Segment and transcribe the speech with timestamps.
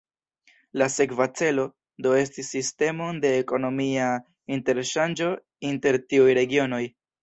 [0.81, 1.65] La sekva celo
[2.07, 4.11] do estis sistemon de ekonomia
[4.59, 5.33] interŝanĝo
[5.75, 6.87] inter tiuj regionoj.